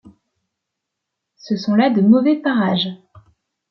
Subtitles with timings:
[1.37, 2.89] Ce sont là de mauvais parages.